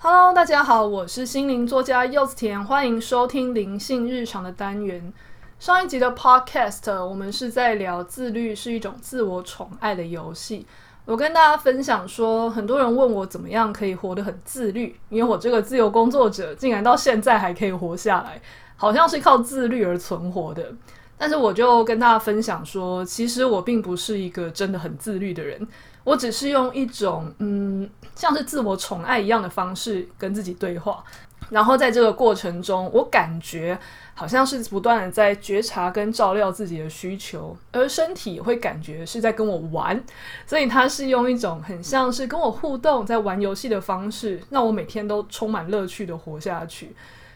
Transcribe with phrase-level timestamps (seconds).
[0.00, 5.12] Hello，大家好，我是心灵作家柚子甜，欢迎收听灵性日常的单元。
[5.58, 10.64] 上一集的 Podcast，我们是在聊自律是一种自我宠爱的游戏。
[11.04, 18.40] 我跟大家分享说，很多人问我怎么样可以活得很自律，因为我这个自由工作者竟然到现在还可以活下来，
[18.76, 20.72] 好像是靠自律而存活的。
[21.20, 25.66] 但是我就跟大家分享说，其实我并不是一个真的很自律的人，
[26.04, 31.04] 我只是用一种嗯，像是自我宠爱一样的方式跟自己对话。
[31.50, 33.78] 然后在这个过程中，我感觉
[34.12, 39.98] 好像是不断的在觉察跟照料自己的需求，而身体也会感觉是在跟我玩，
[40.44, 46.94] 所以它是用一种很像是跟我互动，在玩游戏的方式，让我每天都充满乐趣的活下去。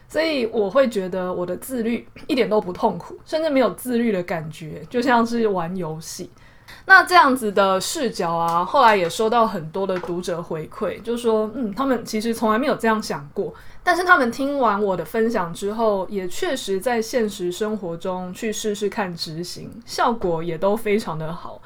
[0.09, 6.29] 所以我会觉得我的自律一点都不痛苦，甚至没有自律的感觉，就像是玩游戏。
[6.85, 21.61] 那这样子的视角啊，后来也收到很多的读者回馈，就说，嗯，他们其实从来没有这样想过，但是他们听完我的分享之后，也确实在现实生活中去试试看执行，效果也都非常的好。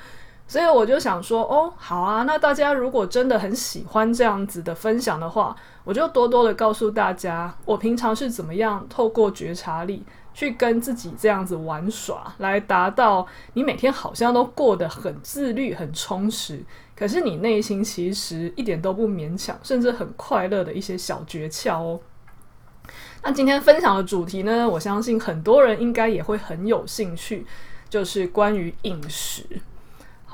[0.47, 10.03] 所以我就想说，哦，好啊，那大家如果真的很喜欢这样子的分享的话，我就多多的告诉大家，我平常是怎么样透过觉察力。
[10.33, 16.63] 去跟自己这样子玩耍，来达到你每天好像都过得很自律、很充实，
[16.95, 21.99] 可是你内心其实一点都不勉强，甚至很快乐的一些小诀窍哦。
[23.23, 27.43] 那今天分享的主题呢，我相信很多人应该也会很有兴趣，
[27.89, 29.43] 就是关于饮食。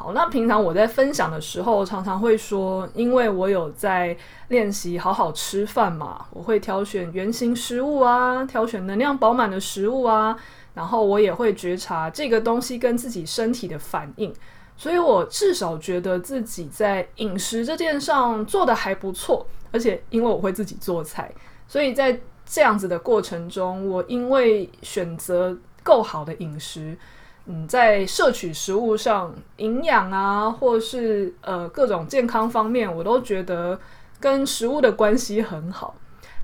[0.03, 4.13] 好，那平常我在分享的时候，常常会说，因为我有在
[4.49, 10.37] 练习好好吃饭嘛，我会挑选圆形食物啊，挑选能量饱满的食物啊，
[10.73, 14.33] 然后我也会觉察这个东西跟自己身体的反应，
[14.75, 21.31] 所以我至少觉得自己在饮食这件上做得还不错，而且因为我会自己做菜，
[21.65, 26.97] 所以在这样子的过程中，我因为选择够好的饮食。
[27.45, 33.77] 嗯，在摄取食物上，营养啊，或是呃各种健康方面，我都觉得
[34.19, 35.95] 跟食物的关系很好。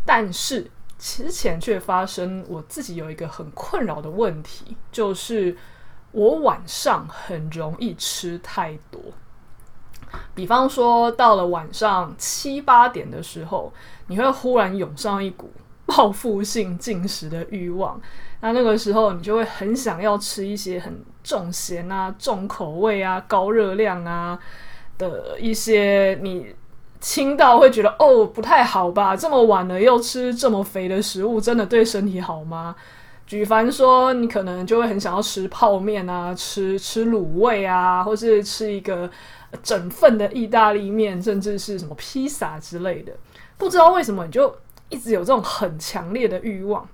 [0.06, 5.56] 但是之前却发生我自己有一个很困扰的问题，就是
[6.12, 9.00] 我晚上很容易吃太多。
[10.36, 13.72] 比方说，到了晚上七八点的时候，
[14.08, 15.52] 你会忽然涌上一股
[15.86, 18.02] 报复性进食的欲望。
[18.42, 24.40] 那那个时候，你就会很想要吃一些很重咸啊、重口味啊、高热量啊
[24.98, 26.56] 的一些，你
[27.02, 29.16] 听到会觉得哦，不太好吧？
[29.16, 32.76] 这么晚了又吃这么肥的食物，真的对身体好吗？
[33.28, 39.10] 举凡说，你可能就会很想要吃泡面啊，吃吃卤味啊，或是吃一个
[39.62, 43.14] 整份的意大利面，甚至是什么披萨之类的。
[43.58, 44.56] 不知道为什么，你就
[44.90, 46.88] 一直有这种很强烈的欲望。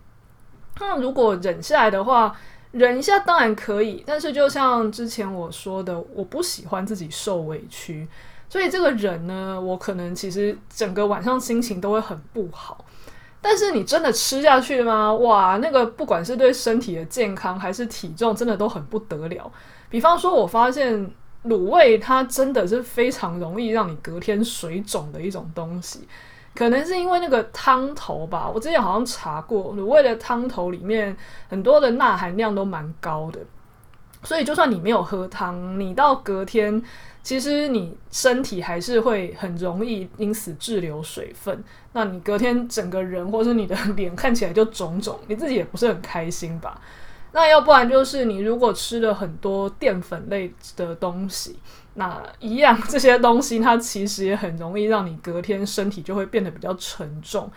[0.79, 2.35] 那如果忍下来的话，
[2.71, 4.03] 忍一下当然可以。
[4.05, 8.07] 但是就像之前我说的，我不喜欢自己受委屈，
[8.49, 12.83] 所以这个忍呢，我可能其实整个晚上心情都会很不好。
[13.41, 15.13] 但是你真的吃下去吗？
[15.13, 19.51] 哇，那个不管是对身体的健康还是体重，真的都很不得了。
[19.89, 21.11] 比方说，我发现
[21.45, 26.07] 卤味它真的是非常容易让你隔天水肿的一种东西。
[26.55, 31.15] 可能是因为那个汤头吧，我之前好像查过，卤味的汤头里面
[31.49, 33.39] 很多的钠含量都蛮高的，
[34.23, 36.81] 所以就算你没有喝汤，你到隔天，
[37.21, 41.61] 其实你身体还是会很容易因此滞留水分，
[41.91, 46.79] 那你隔天整个人或是你的脸看起来就肿肿，你自己也不是很开心吧？
[47.33, 51.59] 那要不然就是你如果吃了很多淀粉类的东西。
[51.97, 57.49] 那一样，这些东西它其实也很容易让你隔天身体就会变得比较沉重。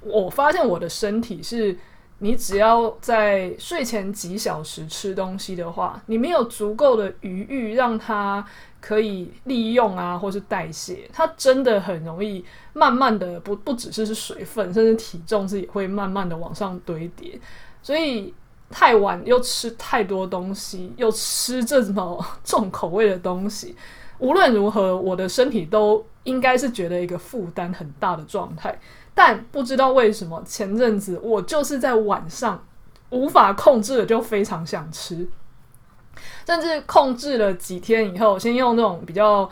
[0.00, 1.76] 我发现我的身体是，
[2.18, 8.42] 你只要在睡前几小时吃东西的话，你没有足够的余裕让它
[8.80, 17.38] 可以利用啊，或是代谢，它真的很容易慢慢的不不只是是水分，甚至体重是也会慢慢的往上堆叠，
[17.82, 18.32] 所以。
[18.76, 23.76] 太晚又吃太多东西，又吃这么重口味的东西，
[24.18, 28.76] 无论如何，我的身体都应该是觉得一个负担很大的状态。
[29.14, 32.66] 但不知道为什么，前阵子我就是在晚上
[33.10, 35.28] 无法控制的，就非常想吃，
[36.44, 39.48] 甚至控制了几天以后，先用那种比较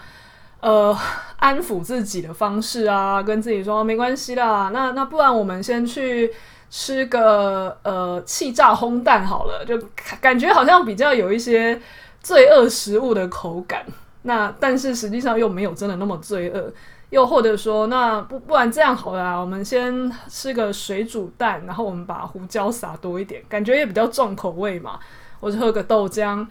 [0.59, 0.99] 呃
[1.39, 6.29] 安抚自己的方式啊，跟自己说没关系啦，那那不然我们先去。
[6.73, 9.79] 吃个呃气炸烘蛋好了，就
[10.23, 11.79] 感觉好像比较有一些
[12.23, 13.85] 罪恶食物的口感。
[14.23, 16.73] 那但是实际上又没有真的那么罪恶，
[17.11, 24.99] 又或者说，那不不然这样好了，我们先吃个水煮蛋，然后我们把胡椒撒多一点，感觉也比较重口味嘛。
[25.41, 26.47] 或者喝个豆浆，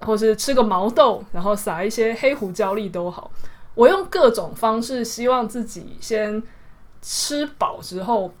[0.00, 3.30] 或是吃个毛豆，然后撒一些黑胡椒粒都好。
[3.74, 6.42] 我用各种方式，希望自己先
[7.00, 8.34] 吃饱之后，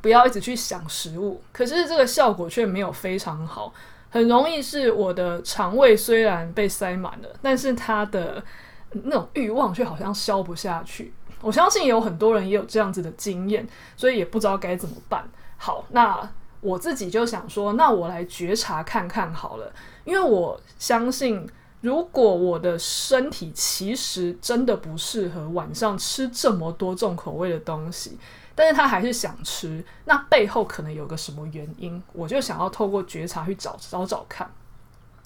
[0.00, 1.40] 不要一直去想食物。
[1.52, 3.72] 可是这个效果却没有非常好，
[4.10, 8.42] 很容易是我的肠胃虽然被塞满了，但是它的
[8.90, 11.12] 那种欲望却好像消不下去。
[11.40, 13.66] 我相信有很多人也有这样子的经验，
[13.96, 15.28] 所以也不知道该怎么办。
[15.56, 16.30] 好，那。
[16.62, 19.72] 我自己就想说，那我来觉察看看好了，
[20.04, 21.48] 因为我相信，
[21.80, 28.18] 如果我的身体其实真的不适合晚上吃这么多重口味的东西，
[28.60, 34.46] 但是他还是想吃，那背后可能有个什么原因，我就想要透过觉察去找找找看。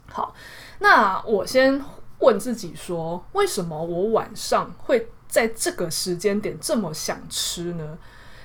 [0.06, 0.32] 好，
[0.78, 1.84] 那我先
[2.20, 7.98] 问自己说，为什么我晚上会在这个时间点这么想吃呢？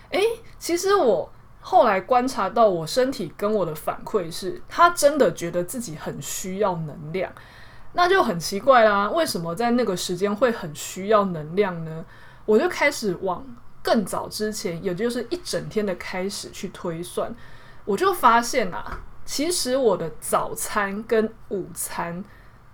[0.10, 0.24] 诶，
[0.58, 1.32] 其实我。
[1.62, 7.30] 后来观察到，我身体跟我的反馈是，他真的觉得自己很需要能量，
[7.94, 9.10] 那就很奇怪啦。
[9.10, 12.04] 为什么在那个时间会很需要能量呢？
[12.46, 13.46] 我就开始往
[13.90, 17.34] 更早之前，也就是一整天的开始去推算，
[17.86, 22.24] 我就发现啊，其实我的早餐跟午餐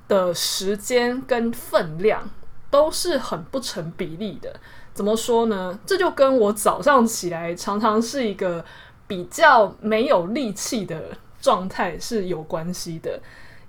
[0.09, 2.29] 的时间跟分量
[2.69, 4.59] 都是很不成比例的。
[4.94, 5.79] 怎么说呢？
[5.85, 8.65] 这就跟我早上起来常常是一个
[9.07, 11.01] 比较没有力气的
[11.39, 13.18] 状态是有关系的。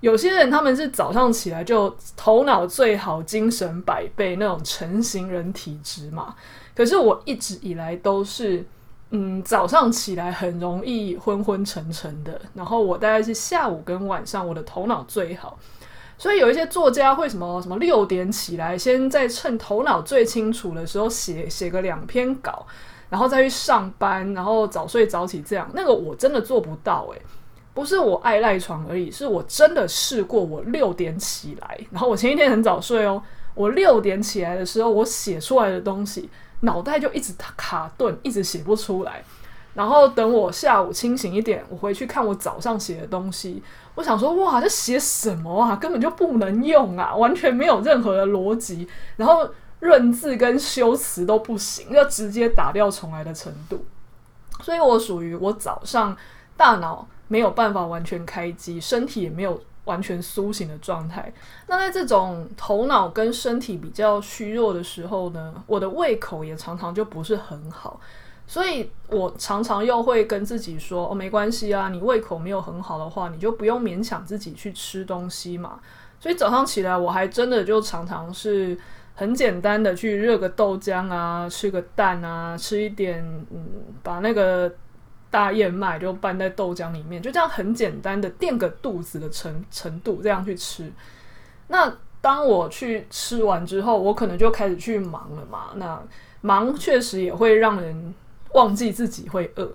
[0.01, 6.35] 有些人他们是早上起来就头脑最好、精神百倍那种成型人体质嘛。
[6.77, 8.63] 可是我一直以来都是，
[9.09, 12.39] 嗯，早上起来很容易昏昏沉沉的。
[12.53, 15.57] 然后我大概是下午跟晚上我的头脑最好。
[16.19, 22.67] 所以有一些作家会什么什么六点起来，先在趁头脑最清楚的时候写写个两篇稿，
[23.09, 25.67] 然后再去上班，然后早睡早起这样。
[25.73, 27.21] 那个我真的做不到诶，
[27.73, 30.43] 不是我爱赖床而已，是我真的试过。
[30.43, 33.19] 我六点起来，然后我前一天很早睡哦，
[33.55, 36.29] 我六点起来的时候，我写出来的东西
[36.61, 39.23] 脑袋就一直卡顿，一直写不出来。
[39.73, 43.61] 然后等我下午清醒一点，我回去看我早上写的东西。
[43.93, 45.75] 我想说，哇，这写什么啊？
[45.75, 48.87] 根本就不能用啊，完全没有任何的逻辑，
[49.17, 49.47] 然后
[49.79, 53.85] 润字跟修辞都不行，要直接打掉重来的程度。
[54.63, 56.17] 所以我属于我早上
[56.55, 61.33] 大脑没有办法完全开机，身体也没有完全苏醒的状态。
[61.65, 67.99] 那在这种头脑跟身体比较虚弱的时候呢，我的胃口也常常就不是很好。
[68.49, 75.79] 所以我常常又会跟自己说：“哦，没关系啊，你胃口没有很好的话，你就不用勉强自己去吃东西嘛。”
[76.17, 78.77] 所以早上起来，我还真的就常常是
[79.15, 83.67] 很简单的去热个豆浆啊，吃个蛋啊，吃一点，嗯，
[84.01, 84.71] 把那个
[85.29, 90.91] 大燕麦就拌在豆浆里面，就这样很简单的垫个肚子的程程度，这样去吃。
[91.67, 91.91] 那
[92.21, 95.71] 当我去吃完之后，我可能就开始去忙了嘛。
[95.75, 96.01] 那
[96.41, 98.13] 忙确实也会让人。
[98.53, 99.69] 忘记自己会饿，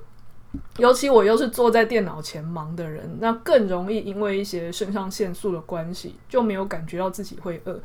[0.79, 7.79] 尤其我又是坐在电脑前忙的人，那更容易因为一些肾上腺素的关系，就没有感觉到自己会饿。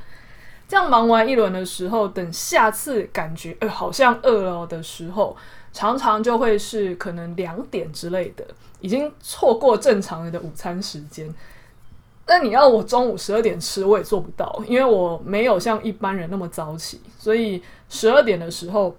[0.66, 5.36] 这样忙完一轮的时候，等下次感觉呃好像饿了的时候，
[5.78, 8.44] 常常就会是可能两点之类的，
[8.80, 11.32] 已经错过正常人的午餐时间。
[12.26, 18.98] 那你要我中午十二点吃，我也做不到，因为我没有像一般人那么早起，所以十二点的时候。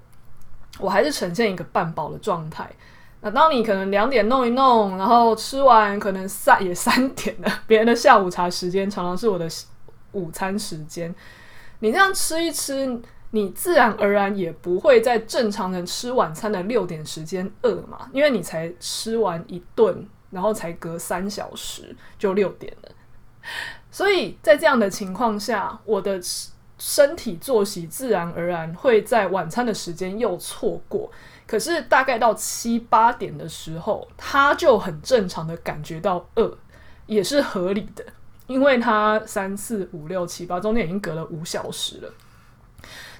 [0.80, 2.70] 我还是呈现一个半饱的状态。
[3.20, 7.50] 那当你可能两点弄一弄，然后吃完，可能三也三点了。
[7.66, 9.48] 别人的下午茶时间常常是我的
[10.12, 11.12] 午餐时间。
[11.80, 12.86] 你这样吃一吃，
[13.30, 22.90] 你自然而然也不会在正常人吃晚餐的六点时间饿嘛，因为你才吃完一顿，然后才隔三小时就六点了。
[23.90, 26.20] 所以在这样的情况下，我的。
[26.80, 31.10] 身体作息自然而然会在晚餐的时间又错过，
[31.44, 36.56] 可是大概到七八点的时候，他就很正常的感觉到饿，
[37.06, 38.04] 也是合理的，
[38.46, 42.12] 因为他三四五六七八中间已经隔了五小时了。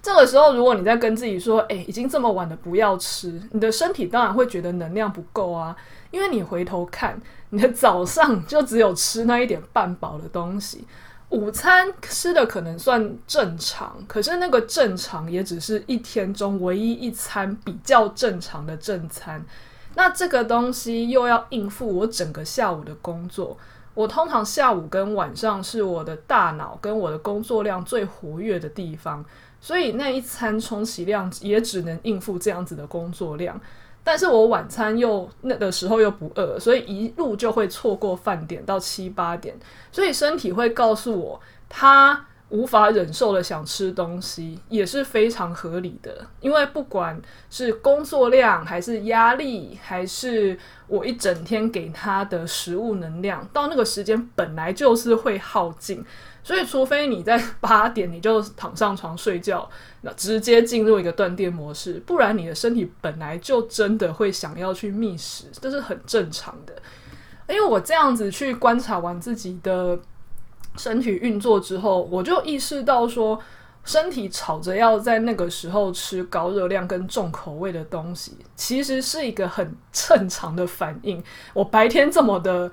[0.01, 5.77] 这个时候，如果你在跟自己说：“诶，已经这么晚了，不要吃。”你的身体当然会觉得能量不够啊，
[6.11, 10.87] 因为你回头看，你的早上就只有吃那一点半饱的东西。
[11.31, 19.45] 午餐吃的可能算正常，可是那个正常也只是一天中唯一一餐比较正常的正餐。
[19.95, 23.59] 那这个东西又要应付我整个下午的工作。
[23.93, 29.25] 我通常下午跟晚上是我的大脑跟我的工作量最活跃的地方，
[29.61, 33.61] 所以那一餐充其量也只能应付这样子的工作量。
[34.05, 39.55] 但是我晚餐又那个时候又不饿，所以一路就会错过饭点到七八点，
[39.93, 41.39] 所以身体会告诉我，
[41.69, 46.27] 他无法忍受的想吃东西也是非常合理的。
[46.41, 56.03] 因为不管是工作量，还是压力，还是我一整天给他的食物能量，到那个时间本来就是会耗尽。
[56.49, 59.69] 所以，除非你在 八点你就躺上床睡觉，
[60.01, 66.75] 那直接进入一个断电模式，不然你的身体本来就真的会想要去觅食，这是很正常的。
[67.51, 69.99] 因为我这样子去观察完自己的
[70.79, 73.39] 身体运作之后，我就意识到说，
[73.85, 81.23] 身体吵着要在那个时候吃高热量跟重口味的东西，其实是一个很正常的反应。
[81.53, 82.73] 我白天这么的。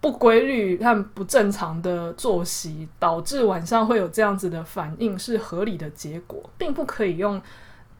[0.00, 7.42] 不规律和不正常的作息导致晚上会有这样子的反应，是合理的结果，并不可以用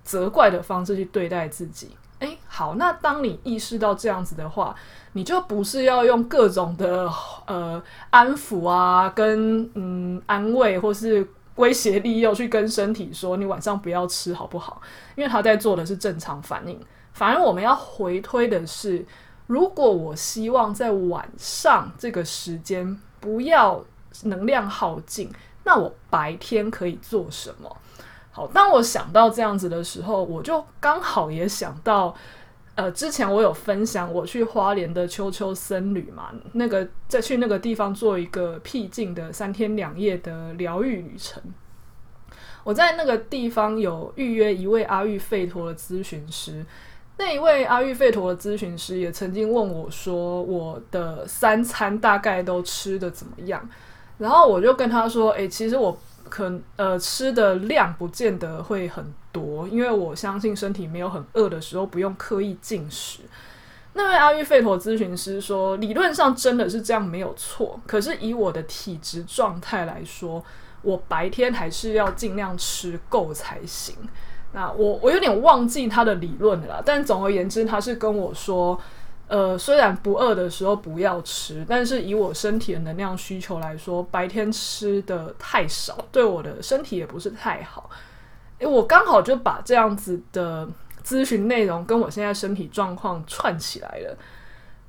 [0.05, 1.91] 责怪的方式去对待自己。
[2.21, 4.75] 诶，好，那当你意识到这样子的话，
[5.15, 7.11] 你就不是要用各种的
[7.47, 11.27] 呃安抚啊，跟嗯安慰或是
[11.57, 14.81] 威胁利诱去跟身体说你晚上不要吃好不好？
[15.17, 16.79] 因为他在做的是正常反应。
[17.13, 19.05] 反而我们要回推的是。
[19.49, 23.83] 如果我希望在晚上这个时间不要
[24.25, 25.31] 能量耗尽，
[25.65, 27.77] 那我白天可以做什么？
[28.31, 32.15] 好，当我想到这样子的时候，我就刚好也想到，
[32.75, 41.43] 呃，之前我有分享我去花莲的秋秋僧侣嘛，那个再去那个地方做一个僻静的三天两夜的疗愈旅程。
[42.65, 46.67] 我在那个地方有预约一位阿育吠陀的咨询师。
[47.19, 53.69] 那一位阿育吠陀的咨询师也曾经问我说：“我的三餐大概都吃得怎么样？”
[54.19, 55.99] 然后我就跟他说：“诶，其实我
[56.29, 63.21] 可呃吃的量不见得会很多，因为我相信身体没有很饿的时候不用刻意进食。”
[63.95, 70.45] 那位阿育吠陀咨询师说：“理论上真的是这样没有错，可是以我的体质状态来说，
[70.83, 73.97] 我白天还是要尽量吃够才行。”
[74.53, 78.81] 那我我有点忘记他的理论了，但总而言之，他是跟我说，
[79.29, 87.91] 呃，虽然不饿的时候不要吃，但是以我身体的能量需求来说，白天吃的太少，对我的身体也不是太好。
[88.59, 90.67] 诶，我刚好就把这样子的
[91.05, 94.17] 咨询内容跟我现在身体状况串起来了。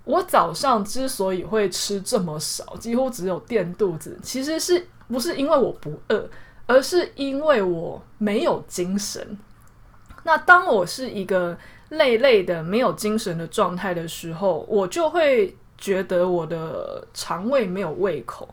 [0.05, 6.27] 我早上之所以会吃这么少，几乎只有垫肚子，其实是不是因为我不饿，
[6.65, 9.37] 而是因为我没有精神。
[10.29, 11.57] 那当我是一个
[11.89, 18.47] 累累的、没有精神的状态的时候，我就会觉得我的肠胃没有胃口。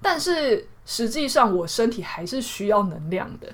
[0.00, 3.48] 但是实际上，我身体还是需要能量的。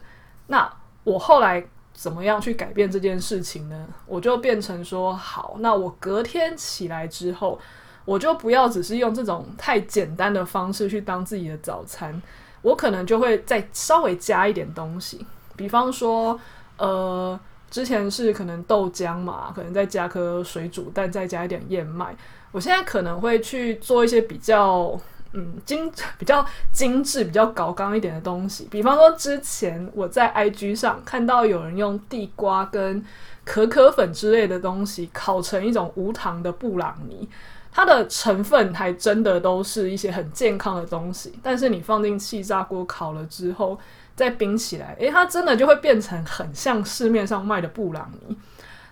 [0.48, 0.70] 那
[1.02, 1.64] 我后来
[1.94, 3.88] 怎么样去改变这件事情呢？
[4.06, 7.58] 我就变成说，好，那我隔天起来之后，
[8.04, 12.20] 我就不要只是用这种太简单的方式去当自己的早餐，
[12.60, 15.24] 我可能就会再稍微加一点东西，
[15.56, 16.38] 比方说，
[16.76, 17.40] 呃。
[17.72, 22.14] 之前是可能豆浆嘛，可能再加颗水煮蛋，再加一点燕麦。
[22.50, 24.94] 我现在可能会去做一些比较
[25.32, 28.68] 嗯精、比较精致、比较高纲一点的东西。
[28.70, 33.02] 比方说，之前我在 IG 上看到有人用地瓜跟
[33.42, 37.26] 可可粉之类的东西烤成一种无糖的布朗尼，
[37.72, 41.32] 它的成分还真的都是一些很健康的东西。
[41.42, 43.78] 但是你放进气炸锅烤了之后，
[44.14, 48.36] 再冰起来，诶，它真的就会变成很像市面上卖的布朗尼。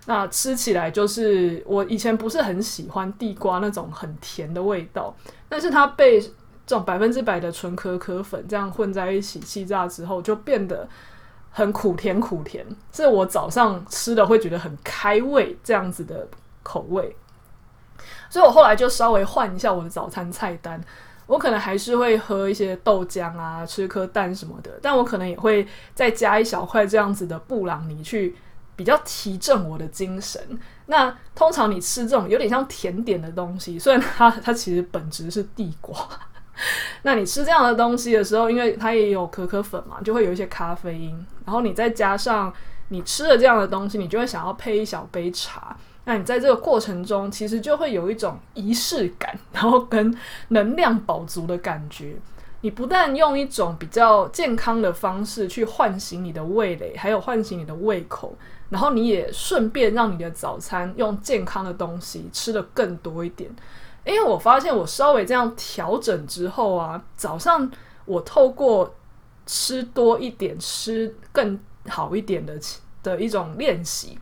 [0.07, 5.15] 那吃起来就是我以前不是很喜欢地瓜那种很甜的味道，
[5.49, 6.31] 但是它被这
[6.77, 10.89] 种百分之百的纯可可粉这样混在一起气炸之后，就变得
[11.51, 16.27] 很苦甜苦甜，是我早上吃的会觉得很开胃这样子的
[16.63, 17.15] 口味。
[18.31, 20.81] 所以我后来就稍微换一下我的早餐菜单。
[21.31, 28.35] 我可能还是会喝一些豆浆啊，吃颗蛋什么的，但我可能也会再加一小块这样子的布朗尼，去
[28.75, 30.43] 比较提振我的精神。
[30.87, 35.97] 那通常你吃这种有点像甜点的东西，虽然它它其实本质是地瓜，
[37.03, 42.53] 那你吃这样的东西的时候，因为它也有可可粉嘛，就会有一些咖啡因，然后你再加上
[42.89, 45.77] 你吃了这样的东西，你就会想要配一小杯茶。
[46.11, 50.13] 那你在这个过程中，其实就会有一种仪式感，然后跟
[50.49, 52.17] 能量饱足的感觉。
[52.63, 58.37] 你不但用一种比较健康的方式去唤醒你的味蕾，还有唤醒你的胃口，
[58.71, 63.49] 然后你也顺便让你的早餐用健康的东西吃得更多一点。
[64.05, 67.71] 因为我发现我稍微这样调整之后啊，早上
[68.05, 68.93] 我透过
[69.47, 72.59] 吃多一点，吃更好一点的
[73.01, 74.19] 的一种练习。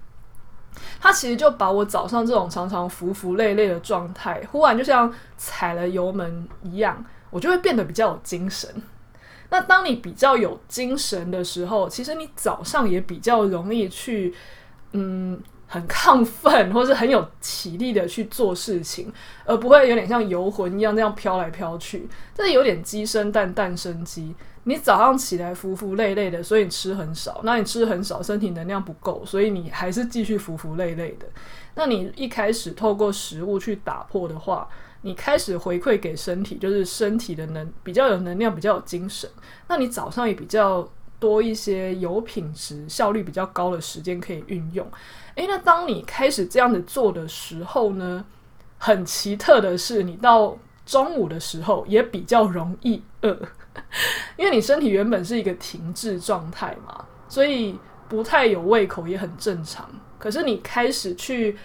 [1.01, 8.71] 它其实就把我早上这种常常浮浮累累的状态，忽然就像踩了油门一样，我就会变得比较有精神。
[9.51, 14.35] 那当你比较有精神的时候，其实你早上也比较容易去，
[14.93, 15.41] 嗯。
[15.71, 19.13] 很亢奋，或是很有体力的去做事情，
[19.45, 22.09] 而不会有点像游魂一样那样飘来飘去。
[22.35, 24.35] 这有点鸡生蛋，蛋生鸡。
[24.65, 27.41] 你早上起来浮浮累累的，所以你吃很少。
[27.43, 31.27] 那你吃很少，身体能量不够，所以你还是继续浮浮累累的。
[31.75, 34.69] 那你一开始透过食物去打破的话，
[35.03, 39.31] 你开始回馈给身体，就是身体的能比较有能量，比较有精神。
[39.69, 40.87] 那你早上也比较
[41.21, 44.87] 多一些有品质、效率比较高的时间可以运用。
[45.37, 48.25] 诶，那当你开始这样子做的时候呢，
[48.77, 53.39] 很奇特的是，你到中午的时候也比较容易饿，
[54.37, 59.89] 因为你身体原本是一个停滞状态嘛，所以不太有胃口也很正常。
[60.19, 61.57] 可是你开始去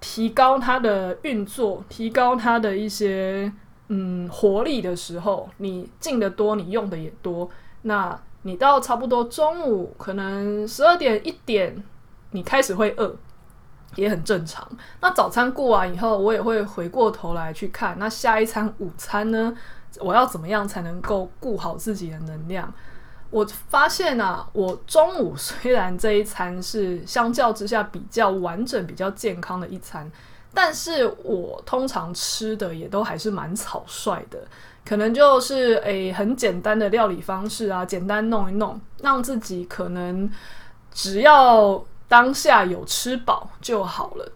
[0.00, 3.52] 提高它的运作，提高它的一些
[3.88, 7.50] 嗯活力的时候，你进的多，你用的也多。
[7.82, 11.82] 那你到差不多中午，可能十二点一点。
[12.32, 13.12] 你开始会饿，
[13.96, 14.64] 也很正常。
[15.00, 19.52] 那早餐过完以后，我也会回过头来去看，那下一餐午餐呢？
[19.98, 22.72] 我要怎么样才能够顾好自己的能量？
[23.30, 30.10] 我发现啊，我中午虽然这一餐是相较之下比较完整、比较健康的一餐，
[30.54, 34.38] 但是我通常吃的也都还是蛮草率的，
[34.84, 40.30] 可能就是诶很简单的料理方式啊，简单弄一弄，让自己可能
[40.92, 41.84] 只要。
[42.10, 44.32] 当下有吃饱就好了，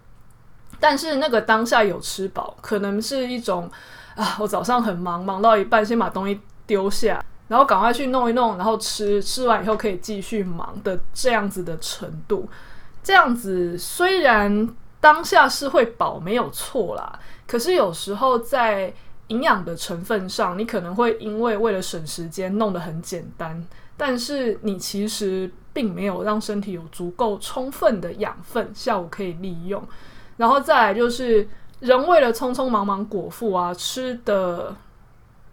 [0.78, 3.68] 但是那个当下有吃饱，可能是一种
[4.14, 12.49] 啊，我早上很忙，忙到一半先把东西丢下，然后赶快去弄一弄，然后吃，吃完以后可以继续忙的这样子的程度。
[13.02, 14.68] 这样子虽然
[15.00, 18.92] 当下是会饱，没有错啦，可是有时候在
[19.29, 25.50] 营养的成分上，你可能会因为为了省时间弄得很简单，但是你其实。
[25.74, 29.83] 并没有让身体有足够充分的养分，下午可以利用。
[30.37, 31.48] 然后再来就是，
[31.80, 34.74] 人为了匆匆忙忙果腹啊，吃的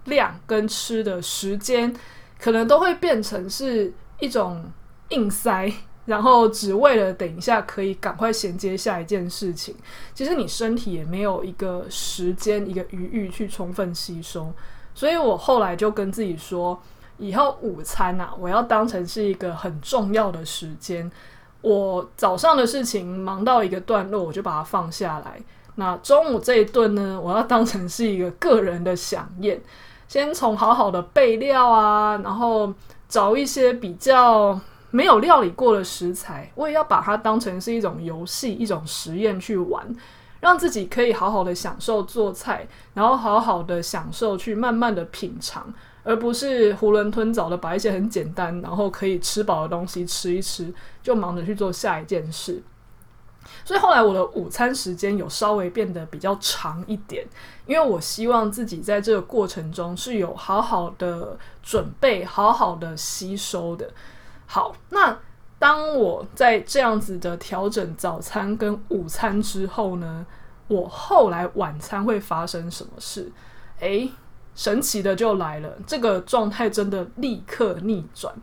[0.06, 1.94] 量跟吃的时间，
[2.40, 4.64] 可能都会变成是一种
[5.10, 5.72] 硬塞，
[6.06, 9.76] 然后只为了等一下可以赶快衔接下一件事情。
[10.14, 14.54] 其实你身体也没有一个时间、一个余裕去充分吸收。
[14.94, 16.82] 所以我后来就跟自己说。
[17.18, 21.12] 以后午餐啊，我要当成是一个很重要的时间。
[21.62, 25.40] 我早上的事情忙到一个段落，我就把它放下来。
[25.76, 29.62] 那中午这一顿呢，我要当成是一个个人的饗宴。
[30.08, 32.74] 先从好好的备料啊，然后
[33.08, 39.86] 找一些比较没有料理过的食材，我也要把它当成是一种游戏、一种实验去玩，
[40.42, 45.74] 让自己可以好好的享受做菜，然后好好的享受去慢慢的品尝。
[46.04, 52.62] 而不是囫囵吞枣的把一些很简单，然后可以吃饱的东西吃一吃，就忙着去做下一件事。
[53.64, 57.26] 所以后来我的午餐时间有稍微变得比较长一点，
[57.66, 63.90] 因为我希望自己在这个过程中是有好好的准备、好好的吸收的。
[64.46, 65.18] 好，那
[65.60, 70.26] 当我在这样子的调整早餐跟午餐之后呢，
[70.68, 73.32] 我后来晚餐会发生什么事？
[73.80, 74.12] 诶。
[74.54, 78.36] 神奇的就来了，这个状态真的立刻逆转。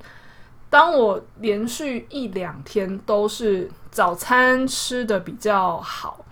[0.71, 6.25] 当我连续一两天都是早餐吃的比较好，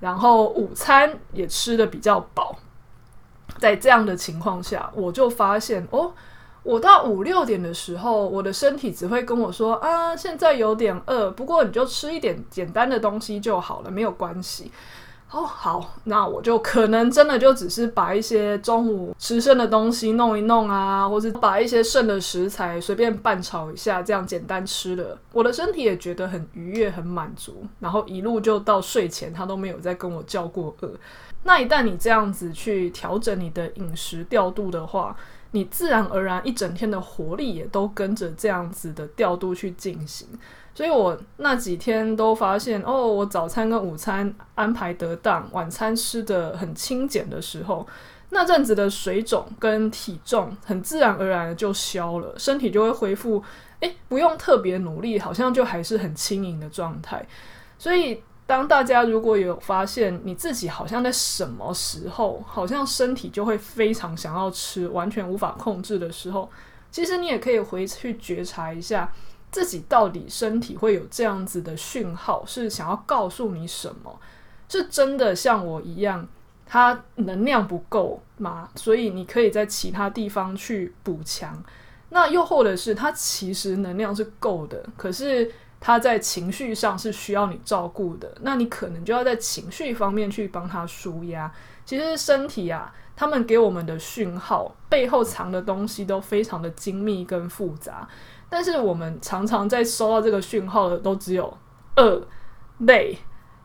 [0.00, 2.54] 然后午餐也吃的比较饱，
[3.58, 6.12] 在这样的情况下，我就发现哦，
[6.62, 14.70] 我到五六点的时候，我的身体只会跟我说啊，现在有点饿，不过你就吃一点简单的东西就好了，没有关系。
[15.32, 30.90] 哦，好，那我就可能真的就只是把一些中午吃剩的东西弄一弄啊，或是把一些剩的食材随便拌炒一下，这样简单吃了，我的身体也觉得很愉悦、很满足，然后一路就到睡前，他都没有再跟我叫过饿。
[31.42, 35.14] 那一旦你这样子去调整你的饮食调度的话，
[35.50, 40.28] 你自然而然一整天的活力也都跟着这样子的调度去进行。
[40.76, 47.86] 所以我那几天都发现，哦，我早餐跟午餐安排得当，晚餐吃得很清简的时候，
[48.28, 53.42] 那阵子的水肿跟体重很自然而然的就消了，身体就会恢复，
[53.80, 57.26] 诶，不用特别努力，好像就还是很轻盈的状态。
[57.78, 66.50] 所以，当大家如果有发现你自己好像在什么时候，好像身体就会非常想要吃，完全无法控制的时候，
[66.90, 69.10] 其实你也可以回去觉察一下。
[69.50, 74.18] 自己到底身体会有这样子的讯号，是想要告诉你什么？
[74.68, 76.26] 是真的像我一样，
[76.66, 78.68] 它能量不够吗？
[78.74, 81.62] 所以你可以在其他地方去补强。
[82.10, 91.52] 那又或者是它其实能量是够的，可是它在情绪上是需要你照顾的，那你可能就要在情绪方面去帮他舒压。
[91.86, 98.06] 其实身体啊，他们给我们的讯号背后藏的东西都非常的精密跟复杂。
[98.50, 101.56] 但是我们常常在收到这个讯号的，都只有
[101.96, 102.20] 饿、
[102.78, 103.16] 累、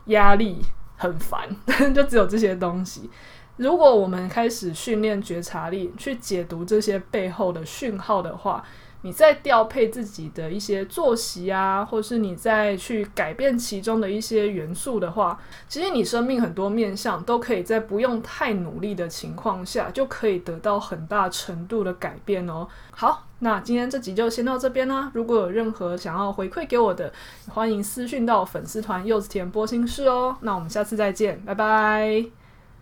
[0.05, 0.61] 压力、
[0.95, 1.49] 很烦，
[1.93, 3.09] 就只有这些东西。
[3.57, 8.63] 如果我们开始训练觉察力，去解读这些背后的讯号的话，
[9.03, 22.67] 你再调配自己的一些作息啊，或是你再去改变其中的一些元素的话，其实你生命很多面向都可以在不用太努力的情况下，就可以得到很大程度的改变哦。
[22.91, 25.09] 好，那今天这集就先到这边啦。
[25.13, 27.11] 如果有任何想要回馈给我的，
[27.49, 30.37] 欢迎私讯到粉丝团柚子甜播心事哦。
[30.41, 32.40] 那我们下次再见，拜拜。